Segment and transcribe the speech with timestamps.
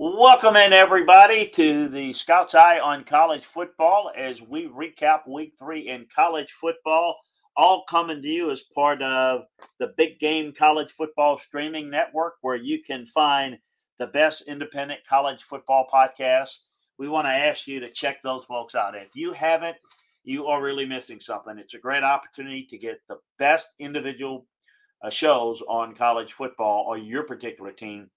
[0.00, 5.88] Welcome in, everybody, to the Scouts Eye on College Football as we recap week three
[5.88, 7.18] in college football,
[7.56, 9.40] all coming to you as part of
[9.80, 13.58] the Big Game College Football Streaming Network, where you can find
[13.98, 16.60] the best independent college football podcasts.
[16.96, 18.94] We want to ask you to check those folks out.
[18.94, 19.78] If you haven't,
[20.22, 21.58] you are really missing something.
[21.58, 24.46] It's a great opportunity to get the best individual
[25.02, 28.10] uh, shows on college football or your particular team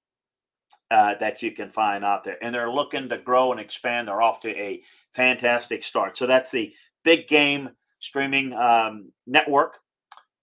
[0.92, 2.38] uh, that you can find out there.
[2.44, 4.08] And they're looking to grow and expand.
[4.08, 4.82] They're off to a
[5.14, 6.18] fantastic start.
[6.18, 9.80] So that's the big game streaming um, network.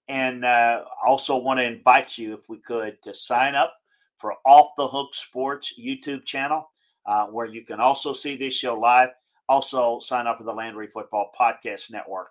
[0.08, 3.74] And uh, also want to invite you, if we could, to sign up
[4.16, 6.70] for Off the Hook Sports YouTube channel,
[7.04, 9.10] uh, where you can also see this show live.
[9.50, 12.28] Also, sign up for the Landry Football Podcast Network,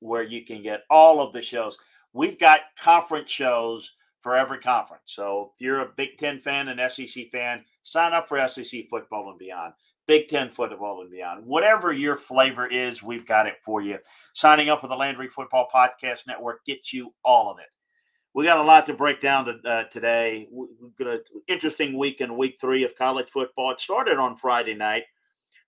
[0.00, 1.78] where you can get all of the shows.
[2.12, 5.04] We've got conference shows for every conference.
[5.06, 9.30] So if you're a Big Ten fan, an SEC fan, sign up for SEC football
[9.30, 9.74] and beyond,
[10.06, 11.46] Big Ten football and beyond.
[11.46, 13.98] Whatever your flavor is, we've got it for you.
[14.34, 17.68] Signing up for the Landry Football Podcast Network gets you all of it.
[18.32, 20.48] We got a lot to break down to, uh, today.
[20.52, 23.72] We've got an interesting week in week three of college football.
[23.72, 25.04] It started on Friday night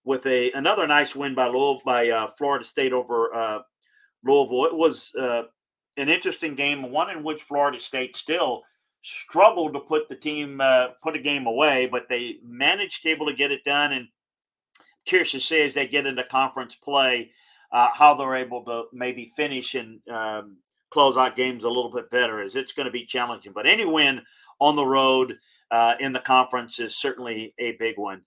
[0.05, 3.59] with a another nice win by Louisville, by uh, Florida State over uh,
[4.25, 4.67] Louisville.
[4.67, 5.43] It was uh,
[5.97, 8.63] an interesting game, one in which Florida State still
[9.03, 13.27] struggled to put the team uh, put a game away, but they managed to able
[13.27, 13.93] to get it done.
[13.93, 14.09] And
[15.07, 17.31] curious to see as they get into conference play
[17.73, 20.59] uh, how they're able to maybe finish and um,
[20.91, 23.53] close out games a little bit better, as it's going to be challenging.
[23.53, 24.23] But any win
[24.61, 25.39] on the road
[25.71, 28.23] uh, in the conference is certainly a big one.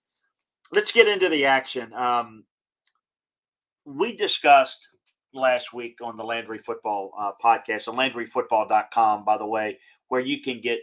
[0.71, 1.93] Let's get into the action.
[1.93, 2.43] Um,
[3.85, 4.89] we discussed
[5.35, 10.41] last week on the Landry Football uh, podcast, on LandryFootball.com, by the way, where you
[10.41, 10.79] can get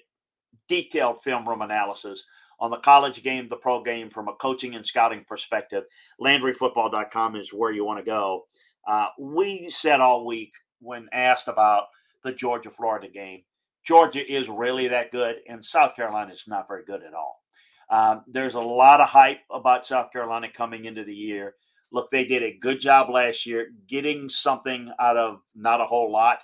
[0.69, 2.25] detailed film room analysis
[2.61, 5.85] on the college game, the pro game from a coaching and scouting perspective.
[6.21, 8.45] LandryFootball.com is where you want to go.
[8.87, 11.85] Uh, we said all week when asked about
[12.23, 13.43] the Georgia Florida game,
[13.85, 17.43] Georgia is really that good, and South Carolina is not very good at all.
[17.91, 21.55] Um, there's a lot of hype about South Carolina coming into the year
[21.93, 26.11] look, they did a good job last year getting something out of not a whole
[26.11, 26.39] lot.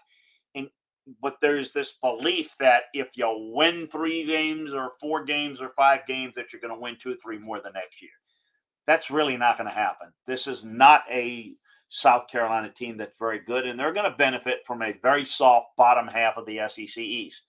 [0.54, 0.68] And
[1.20, 6.06] but there's this belief that if you win three games or four games or five
[6.06, 8.10] games, that you're going to win two or three more the next year.
[8.86, 10.08] That's really not going to happen.
[10.26, 11.54] This is not a
[11.88, 15.68] South Carolina team that's very good, and they're going to benefit from a very soft
[15.76, 17.42] bottom half of the SEC East.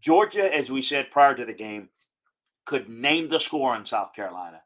[0.00, 1.88] Georgia, as we said prior to the game,
[2.64, 4.60] could name the score in South Carolina.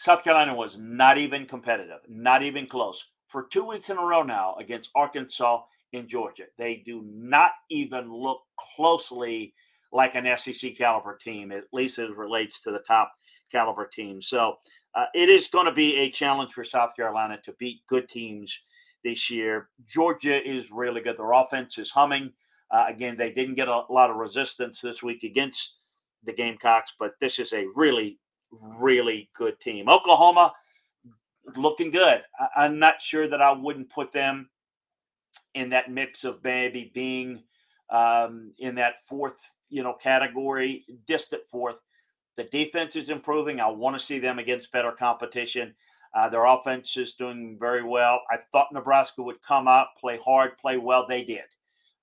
[0.00, 4.22] South Carolina was not even competitive, not even close for two weeks in a row
[4.22, 5.60] now against Arkansas
[5.92, 6.44] and Georgia.
[6.56, 8.40] They do not even look
[8.76, 9.52] closely
[9.92, 13.12] like an SEC caliber team, at least as relates to the top
[13.52, 14.26] caliber teams.
[14.26, 14.54] So
[14.94, 18.58] uh, it is going to be a challenge for South Carolina to beat good teams
[19.04, 19.68] this year.
[19.86, 21.18] Georgia is really good.
[21.18, 22.32] Their offense is humming.
[22.70, 25.74] Uh, again, they didn't get a lot of resistance this week against
[26.24, 28.18] the Gamecocks, but this is a really
[28.52, 29.88] really good team.
[29.88, 30.52] Oklahoma
[31.56, 32.22] looking good.
[32.56, 34.48] I, am not sure that I wouldn't put them
[35.54, 37.42] in that mix of maybe being
[37.90, 41.76] um, in that fourth, you know, category, distant fourth.
[42.36, 43.60] The defense is improving.
[43.60, 45.74] I want to see them against better competition.
[46.14, 48.20] Uh, their offense is doing very well.
[48.30, 51.06] I thought Nebraska would come out, play hard, play well.
[51.08, 51.44] They did.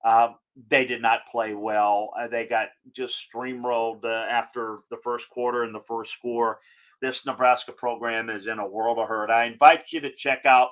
[0.04, 0.30] Uh,
[0.66, 2.10] they did not play well.
[2.18, 6.58] Uh, they got just streamrolled uh, after the first quarter and the first score.
[7.00, 9.30] This Nebraska program is in a world of hurt.
[9.30, 10.70] I invite you to check out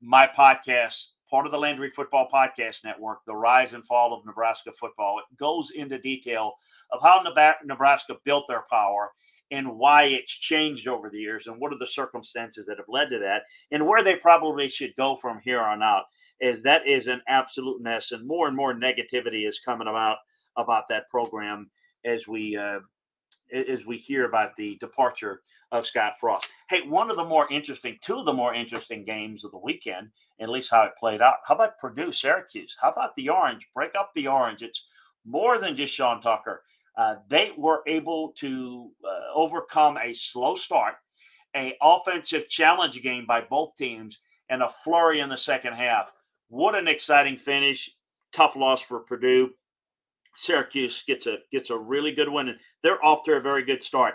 [0.00, 4.72] my podcast, part of the Landry Football Podcast Network, The Rise and Fall of Nebraska
[4.72, 5.20] Football.
[5.20, 6.54] It goes into detail
[6.90, 7.22] of how
[7.64, 9.12] Nebraska built their power
[9.52, 13.10] and why it's changed over the years and what are the circumstances that have led
[13.10, 16.04] to that and where they probably should go from here on out
[16.40, 20.18] is that is an absolute mess, and more and more negativity is coming about
[20.56, 21.70] about that program
[22.04, 22.80] as we uh,
[23.52, 25.42] as we hear about the departure
[25.72, 26.50] of Scott Frost.
[26.68, 30.10] Hey, one of the more interesting, two of the more interesting games of the weekend,
[30.40, 31.36] at least how it played out.
[31.46, 32.76] How about Purdue, Syracuse?
[32.80, 33.68] How about the Orange?
[33.74, 34.62] Break up the Orange.
[34.62, 34.86] It's
[35.24, 36.62] more than just Sean Tucker.
[36.96, 40.94] Uh, they were able to uh, overcome a slow start,
[41.56, 44.18] a offensive challenge game by both teams,
[44.48, 46.12] and a flurry in the second half.
[46.50, 47.90] What an exciting finish.
[48.32, 49.50] Tough loss for Purdue.
[50.36, 53.82] Syracuse gets a gets a really good win, and they're off to a very good
[53.82, 54.14] start.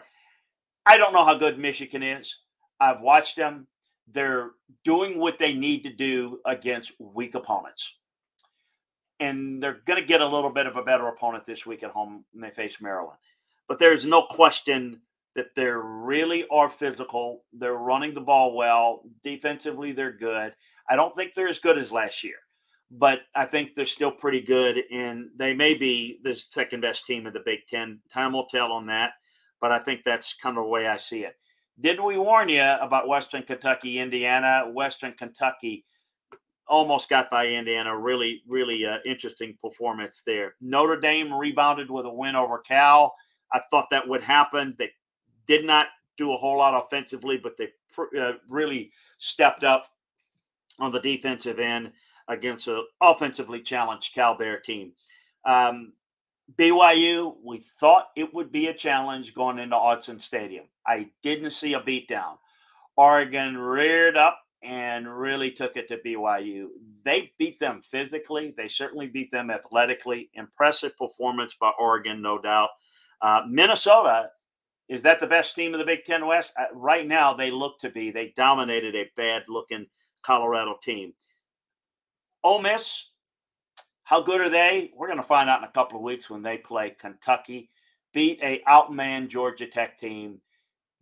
[0.86, 2.38] I don't know how good Michigan is.
[2.80, 3.68] I've watched them.
[4.12, 4.52] They're
[4.84, 7.98] doing what they need to do against weak opponents.
[9.20, 11.92] And they're going to get a little bit of a better opponent this week at
[11.92, 13.18] home when they face Maryland.
[13.68, 15.02] But there's no question
[15.36, 17.44] that they really are physical.
[17.54, 19.04] They're running the ball well.
[19.24, 20.54] Defensively, they're good.
[20.90, 22.38] I don't think they're as good as last year,
[22.92, 24.84] but I think they're still pretty good.
[24.92, 28.00] And they may be the second best team in the Big Ten.
[28.14, 29.12] Time will tell on that,
[29.60, 31.36] but I think that's kind of the way I see it.
[31.82, 34.64] Didn't we warn you about Western Kentucky, Indiana?
[34.72, 35.84] Western Kentucky
[36.68, 37.98] almost got by Indiana.
[37.98, 40.56] Really, really uh, interesting performance there.
[40.62, 43.14] Notre Dame rebounded with a win over Cal.
[43.52, 44.76] I thought that would happen.
[44.80, 44.90] They
[45.48, 45.88] did not
[46.18, 49.88] do a whole lot offensively, but they pr- uh, really stepped up
[50.80, 51.92] on the defensive end
[52.28, 54.94] against an offensively challenged Cal Bear team.
[55.46, 55.94] Um,
[56.58, 60.66] BYU, we thought it would be a challenge going into Autzen Stadium.
[60.86, 62.38] I didn't see a beatdown.
[62.98, 66.68] Oregon reared up and really took it to BYU.
[67.04, 68.54] They beat them physically.
[68.56, 70.30] They certainly beat them athletically.
[70.34, 72.70] Impressive performance by Oregon, no doubt.
[73.22, 74.30] Uh, Minnesota
[74.88, 76.54] is that the best team of the Big Ten West?
[76.60, 78.12] Uh, right now, they look to be.
[78.12, 79.88] They dominated a bad looking
[80.24, 81.14] Colorado team.
[82.44, 83.10] Ole Miss,
[84.04, 84.92] how good are they?
[84.96, 87.70] We're going to find out in a couple of weeks when they play Kentucky.
[88.14, 90.40] Beat a outman Georgia Tech team.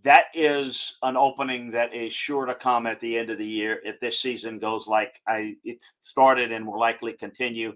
[0.04, 3.80] That is an opening that is sure to come at the end of the year
[3.84, 7.74] if this season goes like I it started and will likely continue.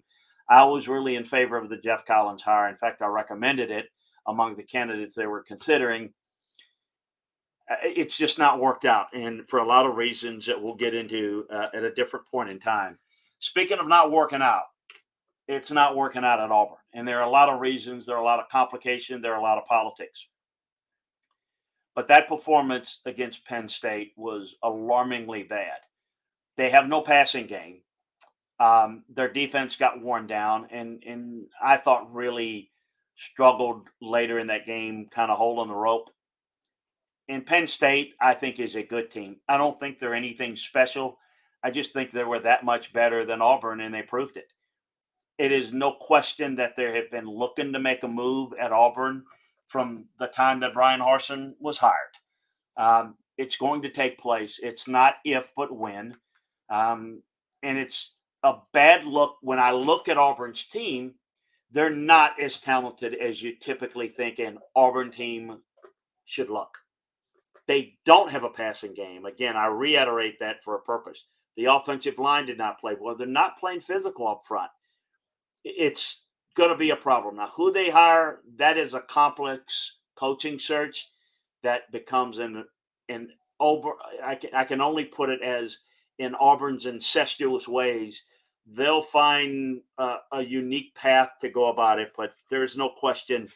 [0.50, 2.70] I was really in favor of the Geoff Collins hire.
[2.70, 3.88] In fact, I recommended it
[4.28, 6.14] among the candidates they were considering.
[7.70, 10.94] Uh, it's just not worked out, and for a lot of reasons that we'll get
[10.94, 12.96] into uh, at a different point in time.
[13.40, 14.64] Speaking of not working out,
[15.48, 18.06] it's not working out at Auburn, and there are a lot of reasons.
[18.06, 19.22] There are a lot of complications.
[19.22, 20.28] There are a lot of politics.
[21.96, 25.80] But that performance against Penn State was alarmingly bad.
[26.56, 27.82] They have no passing game.
[28.60, 32.72] Um, their defense got worn down, and and I thought really
[33.18, 36.10] struggled later in that game, kind of holding the rope.
[37.28, 39.38] And Penn State, I think, is a good team.
[39.50, 41.18] I don't think they're anything special.
[41.62, 44.54] I just think they were that much better than Auburn, and they proved it.
[45.38, 49.24] It is no question that they have been looking to make a move at Auburn
[49.68, 51.94] from the time that Bryan Harsin was hired.
[52.78, 54.60] Um, it's going to take place.
[54.62, 56.16] It's not if, but when.
[56.70, 57.22] Um,
[57.62, 61.16] and it's a bad look when I look at Auburn's team
[61.72, 65.60] they're not as talented as you typically think an Auburn team
[66.26, 66.78] should look.
[67.68, 69.26] They don't have a passing game.
[69.26, 71.26] Again, I reiterate that for a purpose.
[71.58, 73.16] The offensive line did not play well.
[73.16, 74.72] They're not playing physical up front.
[75.66, 76.26] It's
[76.56, 77.36] going to be a problem.
[77.36, 81.08] Now, who they hire, that is a complex coaching search
[81.64, 82.66] that becomes an
[83.10, 83.30] in
[83.60, 83.94] Auburn.
[84.24, 85.80] I can, I can only put it as
[86.20, 88.24] in Auburn's incestuous ways
[88.74, 92.12] they'll find uh, a unique path to go about it.
[92.16, 93.48] But there's no question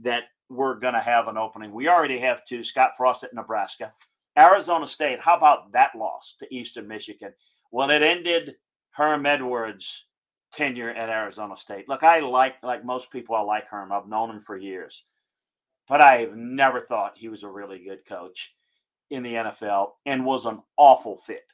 [0.00, 1.72] that we're going to have an opening.
[1.72, 3.92] We already have two Scott Frost at Nebraska.
[4.38, 7.32] Arizona State, how about that loss to Eastern Michigan?
[7.70, 8.56] Well, it ended
[8.90, 10.06] Herm Edwards'
[10.52, 11.88] tenure at Arizona State.
[11.88, 13.92] Look, I like, like most people, I like Herm.
[13.92, 15.04] I've known him for years,
[15.88, 18.54] but I've never thought he was a really good coach
[19.10, 21.52] in the NFL and was an awful fit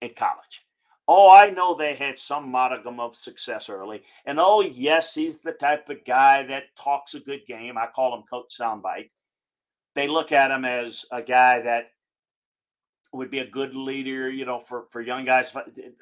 [0.00, 0.64] in college.
[1.08, 4.02] Oh, I know they had some modicum of success early.
[4.24, 7.76] And oh, yes, he's the type of guy that talks a good game.
[7.76, 9.10] I call him Coach Soundbite.
[9.94, 11.90] They look at him as a guy that
[13.12, 15.52] would be a good leader, you know, for, for young guys.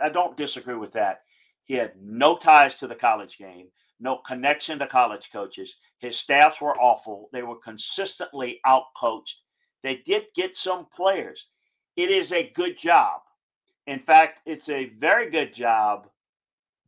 [0.00, 1.23] I don't disagree with that.
[1.64, 3.69] He had no ties to the college game,
[4.00, 5.76] no connection to college coaches.
[5.99, 7.28] His staffs were awful.
[7.33, 9.37] They were consistently outcoached.
[9.83, 11.49] They did get some players.
[11.97, 13.21] It is a good job
[13.90, 16.06] in fact, it's a very good job,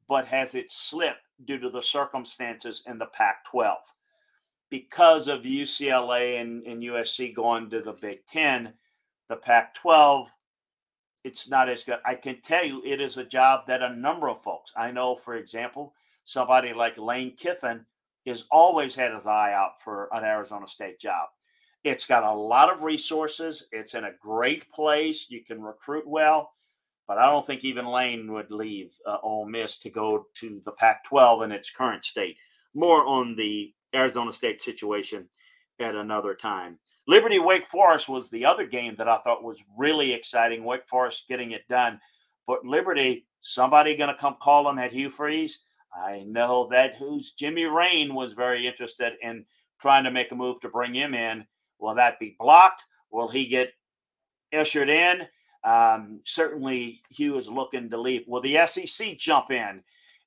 [0.08, 3.76] but has it slipped due to the circumstances in the Pac 12?
[4.70, 8.74] Because of UCLA and, and USC going to the Big Ten,
[9.28, 10.32] the Pac 12,
[11.24, 11.98] it's not as good.
[12.06, 15.16] I can tell you it is a job that a number of folks, I know,
[15.16, 17.84] for example, somebody like Lane Kiffin
[18.28, 21.30] has always had his eye out for an Arizona State job.
[21.82, 23.66] It's got a lot of resources.
[23.72, 25.26] It's in a great place.
[25.30, 26.52] You can recruit well
[27.06, 30.72] but I don't think even Lane would leave uh, Ole Miss to go to the
[30.72, 32.36] Pac 12 in its current state.
[32.74, 35.28] More on the Arizona State situation
[35.80, 36.78] at another time.
[37.08, 40.64] Liberty Wake Forest was the other game that I thought was really exciting.
[40.64, 42.00] Wake Forest getting it done.
[42.46, 45.64] But Liberty, somebody going to come call calling at Hugh Freeze?
[45.94, 49.44] I know that who's Jimmy Rane was very interested in
[49.80, 51.44] trying to make a move to bring him in.
[51.78, 52.84] Will that be blocked?
[53.10, 53.72] Will he get
[54.52, 55.26] ushered in?
[55.64, 58.24] Um, certainly, Hugh is looking to leave.
[58.26, 59.82] Will the SEC jump in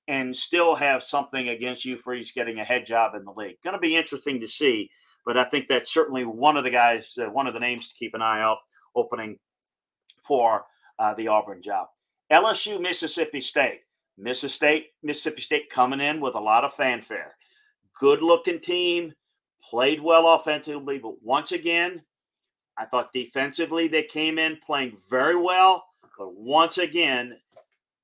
[0.08, 3.58] and still have something against Hugh Freeze getting a head job in the league.
[3.63, 4.89] Going to be interesting to see,
[5.25, 7.96] but I think that's certainly one of the guys, uh, one of the names to
[7.96, 8.58] keep an eye out
[8.96, 9.39] opening
[10.25, 10.65] for
[11.00, 11.88] uh, the Auburn job.
[12.32, 13.82] LSU, Mississippi State.
[14.18, 17.36] Mississippi State, Mississippi State coming in with a lot of fanfare.
[18.00, 19.13] Good looking team,
[19.62, 22.01] played well offensively, but once again,
[22.77, 25.86] I thought defensively they came in playing very well.
[26.17, 27.38] But once again,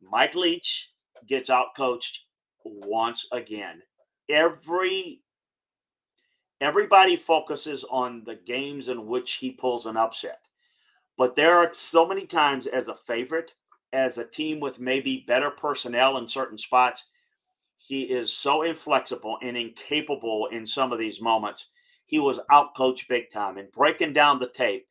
[0.01, 0.91] Mike Leach
[1.27, 2.25] gets out coached
[2.63, 3.81] once again.
[4.29, 5.21] Every
[6.59, 10.41] everybody focuses on the games in which he pulls an upset.
[11.17, 13.51] But there are so many times as a favorite
[13.93, 17.05] as a team with maybe better personnel in certain spots,
[17.77, 21.67] he is so inflexible and incapable in some of these moments.
[22.11, 24.85] He was outcoached big time and breaking down the tape.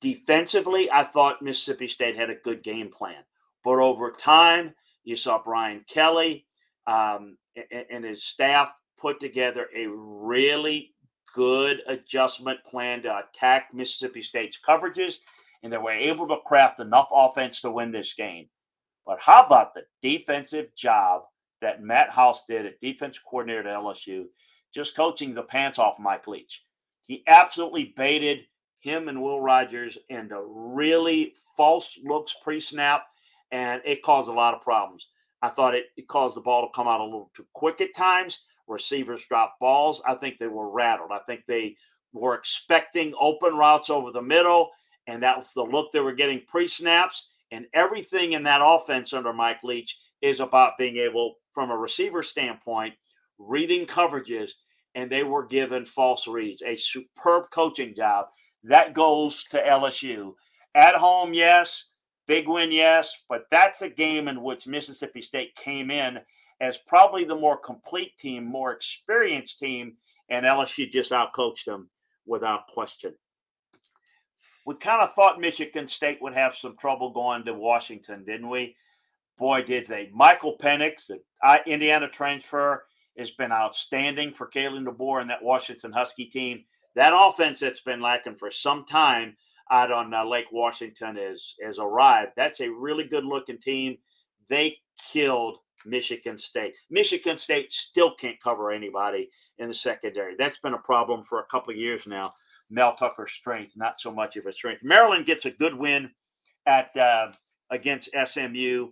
[0.00, 3.22] Defensively, I thought Mississippi State had a good game plan.
[3.62, 6.46] But over time, you saw Brian Kelly
[6.86, 7.36] um,
[7.70, 10.94] and, and his staff put together a really
[11.34, 15.18] good adjustment plan to attack Mississippi State's coverages
[15.62, 18.48] and they were able to craft enough offense to win this game.
[19.06, 21.22] But how about the defensive job
[21.60, 24.24] that Matt House did at defense coordinator at LSU,
[24.72, 26.64] just coaching the pants off Mike Leach?
[27.02, 28.40] He absolutely baited
[28.78, 33.04] him and Will Rogers into really false looks pre snap,
[33.50, 35.08] and it caused a lot of problems.
[35.42, 37.94] I thought it, it caused the ball to come out a little too quick at
[37.94, 38.40] times.
[38.68, 40.00] Receivers dropped balls.
[40.06, 41.10] I think they were rattled.
[41.12, 41.76] I think they
[42.12, 44.70] were expecting open routes over the middle
[45.10, 47.30] and that was the look they were getting pre snaps.
[47.50, 52.22] And everything in that offense under Mike Leach is about being able, from a receiver
[52.22, 52.94] standpoint,
[53.40, 54.50] reading coverages,
[54.94, 56.62] and they were given false reads.
[56.62, 58.26] A superb coaching job.
[58.62, 60.34] That goes to LSU.
[60.74, 61.86] At home, yes.
[62.28, 63.12] Big win, yes.
[63.28, 66.18] But that's a game in which Mississippi State came in
[66.60, 69.94] as probably the more complete team, more experienced team,
[70.28, 71.88] and LSU just outcoached them
[72.26, 73.14] without question
[74.66, 78.76] we kind of thought Michigan State would have some trouble going to Washington, didn't we?
[79.38, 80.10] Boy, did they.
[80.12, 81.20] Michael Penix, the
[81.66, 82.84] Indiana transfer,
[83.20, 86.64] has been outstanding for Kalen DeBoer and that Washington Husky team.
[86.96, 89.36] That offense that's been lacking for some time
[89.70, 92.32] out on uh, Lake Washington has, has arrived.
[92.34, 93.98] That's a really good looking team.
[94.48, 94.78] They
[95.12, 96.74] killed Michigan State.
[96.88, 100.34] Michigan State still can't cover anybody in the secondary.
[100.36, 102.32] That's been a problem for a couple of years now.
[102.70, 104.82] Mel Tucker's strength, not so much of a strength.
[104.82, 106.10] Maryland gets a good win
[106.66, 107.32] at uh,
[107.70, 108.88] against SMU.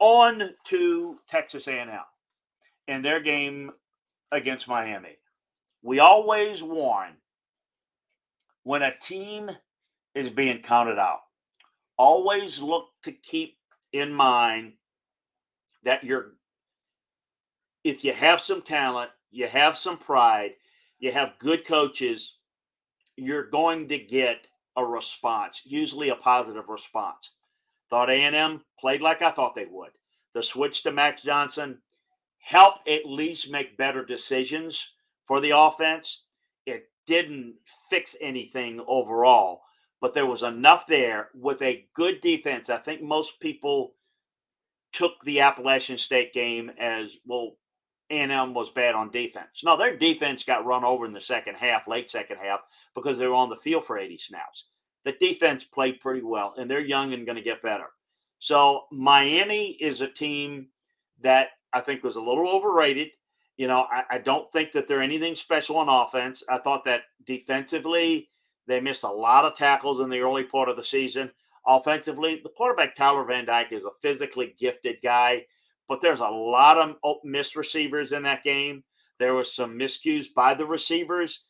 [0.00, 1.88] On to Texas A&M
[2.88, 3.70] and their game
[4.32, 5.18] against Miami.
[5.82, 7.12] We always warn
[8.64, 9.50] when a team
[10.14, 11.20] is being counted out.
[11.96, 13.58] Always look to keep
[13.92, 14.72] in mind
[15.84, 16.32] that you're
[17.84, 20.50] if you have some talent, you have some pride,
[20.98, 22.38] you have good coaches,
[23.16, 27.32] you're going to get a response, usually a positive response.
[27.88, 29.90] Thought A&M played like I thought they would.
[30.34, 31.78] The switch to Max Johnson
[32.38, 34.92] helped at least make better decisions
[35.24, 36.24] for the offense.
[36.66, 37.56] It didn't
[37.90, 39.62] fix anything overall,
[40.00, 42.70] but there was enough there with a good defense.
[42.70, 43.94] I think most people
[44.92, 47.56] took the Appalachian State game as well.
[48.10, 49.62] A&M was bad on defense.
[49.62, 52.60] No, their defense got run over in the second half, late second half,
[52.94, 54.64] because they were on the field for 80 snaps.
[55.04, 57.88] The defense played pretty well, and they're young and going to get better.
[58.38, 60.68] So Miami is a team
[61.20, 63.08] that I think was a little overrated.
[63.56, 66.42] You know, I, I don't think that they're anything special on offense.
[66.48, 68.28] I thought that defensively,
[68.66, 71.30] they missed a lot of tackles in the early part of the season.
[71.66, 75.44] Offensively, the quarterback Tyler Van Dyke is a physically gifted guy
[75.88, 78.84] but there's a lot of oh, missed receivers in that game.
[79.18, 81.44] There was some miscues by the receivers.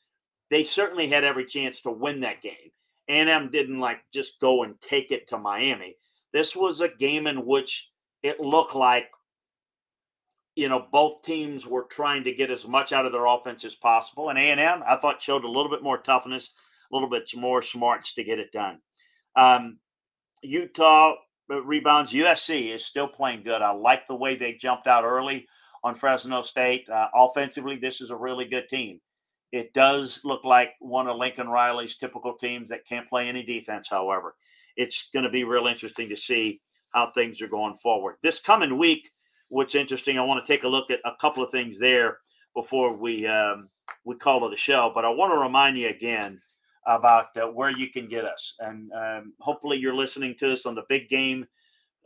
[0.51, 2.71] They certainly had every chance to win that game.
[3.09, 5.97] A&M didn't like just go and take it to Miami.
[6.33, 7.91] This was a game in which
[8.23, 9.09] it looked like
[10.59, 13.75] you know both teams were trying to get as much out of their offense as
[13.75, 16.51] possible and a&m i thought showed a little bit more toughness
[16.91, 18.79] a little bit more smarts to get it done
[19.37, 19.79] um,
[20.43, 21.15] utah
[21.49, 22.13] rebounds.
[22.13, 23.63] USC is still playing good.
[23.63, 25.47] I like the way they jumped out early
[25.83, 26.89] on Fresno State.
[26.89, 29.01] Uh, offensively, this is a really good team.
[29.51, 33.89] It does look like one of Lincoln Riley's typical teams that can't play any defense,
[33.89, 34.35] however.
[34.77, 36.61] It's going to be real interesting to see
[36.91, 38.17] how things are going forward.
[38.23, 39.11] This coming week,
[39.49, 42.19] what's interesting, I want to take a look at a couple of things there
[42.55, 43.69] before we um,
[44.05, 44.91] we call it a show.
[44.95, 46.39] But I want to remind you again
[46.87, 48.55] about uh, where you can get us.
[48.61, 51.47] And um, hopefully, you're listening to us on the Big Game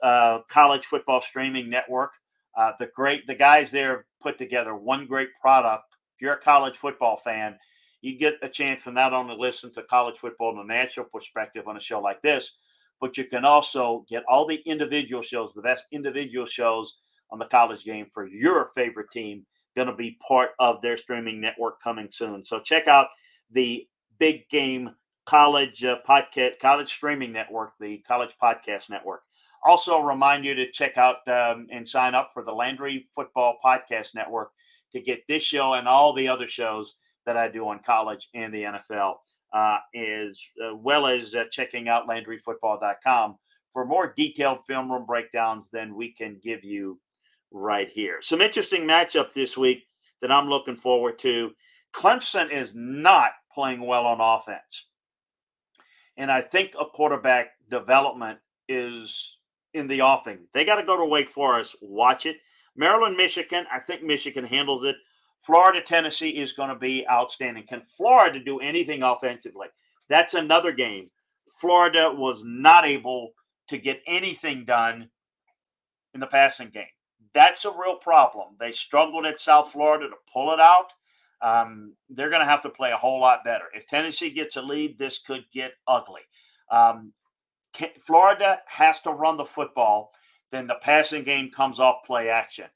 [0.03, 2.13] uh, College Football Streaming Network
[2.55, 5.97] Uh, the great the guys there put together one great product.
[6.15, 7.59] If you're a college football fan,
[8.03, 11.67] you get a chance to not only listen to college football in a national perspective
[11.67, 12.59] on a show like this,
[13.01, 16.99] but you can also get all the individual shows, the best individual shows
[17.33, 19.45] on the college game for your favorite team.
[19.75, 22.45] Going to be part of their streaming network coming soon.
[22.45, 23.09] So check out
[23.51, 24.91] the Big Game
[25.25, 29.23] College uh, Podcast, College Streaming Network, the College Podcast Network.
[29.65, 34.15] Also, remind you to check out um, and sign up for the Landry Football Podcast
[34.15, 34.51] Network
[34.93, 38.53] to get this show and all the other shows that I do on college and
[38.53, 39.15] the NFL,
[39.53, 43.37] uh, as uh, well as uh, checking out LandryFootball.com
[43.73, 46.99] for more detailed film room breakdowns than we can give you
[47.53, 48.19] right here.
[48.21, 49.85] Some interesting matchup this week
[50.21, 51.51] that I'm looking forward to.
[51.95, 54.87] Clemson is not playing well on offense.
[56.17, 59.39] And I think a quarterback development is
[59.75, 60.47] in the offing.
[60.55, 62.37] They got to go to Wake Forest, watch it.
[62.77, 64.97] Maryland, Michigan, I think Michigan handles it.
[65.41, 67.67] Florida, Tennessee is going to be outstanding.
[67.67, 69.67] Can Florida do anything offensively?
[70.09, 71.09] That's another game.
[71.61, 73.33] Florida was not able
[73.69, 75.09] to get anything done
[76.15, 76.85] in the passing game.
[77.35, 78.57] That's a real problem.
[78.61, 80.93] They struggled at South Florida to pull it out.
[81.41, 83.65] Um, they're going to have to play a whole lot better.
[83.75, 86.21] If Tennessee gets a lead, this could get ugly.
[86.71, 87.13] Um,
[88.07, 90.13] Florida has to run the football,
[90.51, 92.67] then the passing game comes off play action.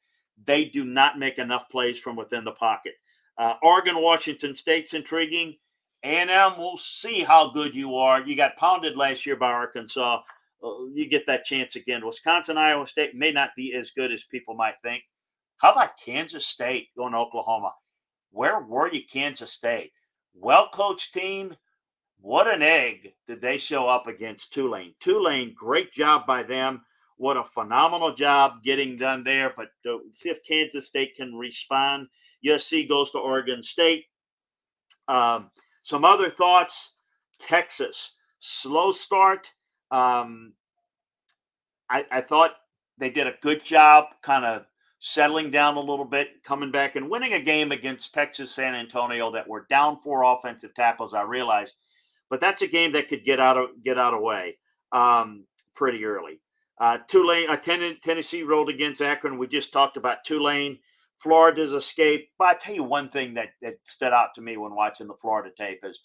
[0.44, 2.94] They do not make enough plays from within the pocket.
[3.38, 5.56] Uh, Oregon, Washington State's intriguing.
[6.02, 8.20] A&M, we'll see how good you are.
[8.20, 10.22] You got pounded last year by Arkansas.
[10.66, 12.04] Uh, you get that chance again.
[12.04, 15.02] Wisconsin, Iowa State may not be as good as people might think.
[15.58, 17.72] How about Kansas State going to Oklahoma?
[18.30, 19.92] Where were you, Kansas State?
[20.34, 21.54] Well coached team,
[22.20, 24.94] what an egg did they show up against Tulane?
[25.00, 26.82] Tulane, great job by them.
[27.18, 29.52] What a phenomenal job getting done there.
[29.56, 32.08] But uh, see if Kansas State can respond.
[32.44, 34.04] USC goes to Oregon State.
[35.08, 35.50] Um,
[35.82, 36.94] some other thoughts
[37.38, 39.50] Texas, slow start.
[39.90, 40.54] Um,
[41.90, 42.52] I, I thought
[42.98, 44.62] they did a good job kind of
[44.98, 49.30] settling down a little bit, coming back and winning a game against Texas San Antonio
[49.32, 51.14] that were down four offensive tackles.
[51.14, 51.74] I realized
[52.28, 54.56] but that's a game that could get out of get out of way
[54.92, 55.44] um,
[55.74, 56.40] pretty early.
[56.78, 59.38] Uh, Tulane, uh, Tennessee rolled against Akron.
[59.38, 60.78] We just talked about Tulane.
[61.18, 62.28] Florida's escape.
[62.38, 65.14] But I tell you one thing that, that stood out to me when watching the
[65.14, 66.00] Florida tape is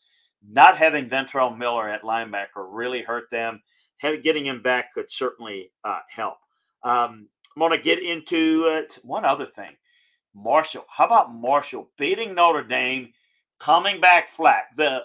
[0.50, 3.62] not having Ventrell Miller at linebacker really hurt them.
[4.02, 6.38] Getting him back could certainly uh, help.
[6.84, 9.76] Um, I'm going to get into uh, one other thing.
[10.34, 10.86] Marshall.
[10.90, 13.12] How about Marshall beating Notre Dame,
[13.60, 14.66] coming back flat?
[14.78, 15.04] The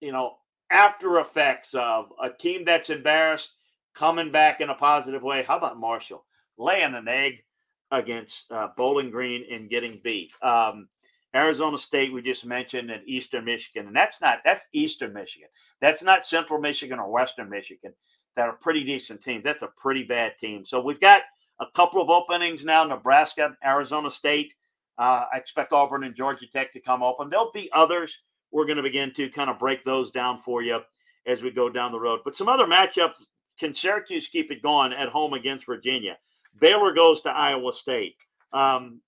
[0.00, 0.36] you know,
[0.70, 3.54] after effects of a team that's embarrassed
[3.94, 5.42] coming back in a positive way.
[5.42, 6.24] How about Marshall
[6.58, 7.42] laying an egg
[7.90, 10.32] against uh, Bowling Green and getting beat?
[10.42, 10.88] Um,
[11.34, 15.48] Arizona State, we just mentioned, and Eastern Michigan, and that's not that's Eastern Michigan.
[15.80, 17.92] That's not Central Michigan or Western Michigan.
[18.36, 19.44] That are pretty decent teams.
[19.44, 20.64] That's a pretty bad team.
[20.64, 21.22] So we've got
[21.60, 24.54] a couple of openings now: Nebraska, Arizona State.
[24.98, 27.30] Uh, I expect Auburn and Georgia Tech to come open.
[27.30, 30.80] There'll be others we're going to begin to kind of break those down for you
[31.26, 32.20] as we go down the road.
[32.24, 33.24] But some other matchups
[33.58, 36.18] can Syracuse keep it going at home against Virginia?
[36.60, 38.16] Baylor goes to Iowa State.
[38.52, 39.00] Um,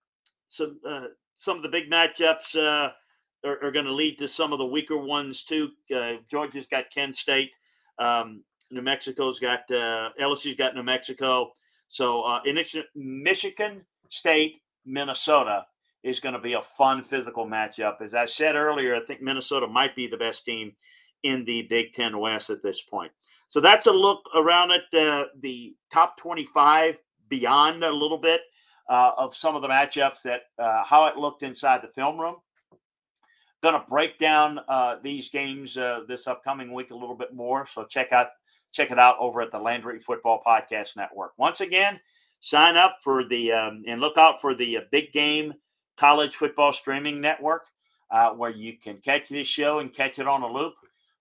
[0.49, 1.07] so uh,
[1.43, 2.93] some of the big matchups uh,
[3.45, 5.71] are, are going to lead to some of the weaker ones too.
[5.95, 7.51] Uh, Georgia's got Kent State.
[7.99, 11.51] Um, New Mexico's got uh, LSU's got New Mexico.
[11.89, 12.59] So uh, in
[12.95, 15.67] Michigan State, Minnesota
[16.05, 18.01] is going to be a fun physical matchup.
[18.01, 20.73] As I said earlier, I think Minnesota might be the best team
[21.25, 23.11] in the Big Ten West at this point.
[23.49, 28.43] So that's a look around at uh, the top 25 beyond a little bit
[28.93, 32.37] uh, of some of the matchups that uh, how it looked inside the film room.
[33.63, 37.67] Going to break down uh, these games uh, this upcoming week a little bit more.
[37.67, 38.27] So check out
[38.71, 41.33] check it out over at the Landry Football Podcast Network.
[41.39, 42.01] Once again,
[42.41, 45.55] sign up for the um, and look out for the uh, big game
[45.97, 47.69] college football streaming network
[48.11, 50.75] uh, where you can catch this show and catch it on a loop.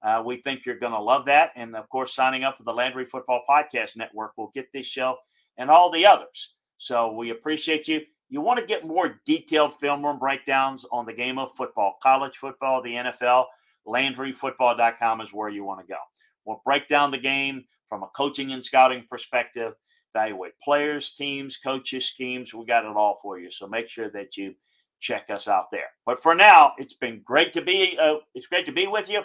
[0.03, 1.51] Uh, we think you're going to love that.
[1.55, 5.15] And of course, signing up for the Landry Football Podcast Network will get this show
[5.57, 6.55] and all the others.
[6.81, 8.01] So we appreciate you.
[8.29, 12.37] You want to get more detailed film room breakdowns on the game of football, college
[12.37, 13.45] football, the NFL,
[13.87, 15.99] LandryFootball.com is where you want to go.
[16.43, 19.73] We'll break down the game from a coaching and scouting perspective
[20.15, 22.51] evaluate players, teams, coaches, schemes.
[22.51, 23.51] We got it all for you.
[23.51, 24.55] So make sure that you
[24.99, 25.91] check us out there.
[26.07, 29.21] But for now, it's been great to be uh, it's great to be with you,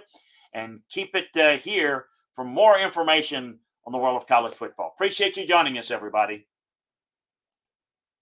[0.52, 4.92] and keep it uh, here for more information on the world of college football.
[4.94, 6.46] Appreciate you joining us, everybody.